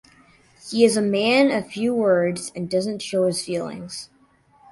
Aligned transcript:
He 0.67 0.83
is 0.83 0.97
a 0.97 1.01
man 1.03 1.51
of 1.51 1.67
few 1.73 1.93
words 1.93 2.51
and 2.55 2.67
doesn't 2.67 3.03
show 3.03 3.27
his 3.27 3.45
feelings. 3.45 4.09